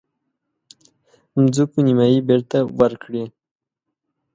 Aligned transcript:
مځکو 1.41 1.77
نیمايي 1.85 2.19
بیرته 2.27 2.57
ورکړي. 2.79 3.23